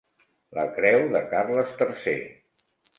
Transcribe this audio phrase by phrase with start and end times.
[0.59, 2.19] La creu de Carles tercer.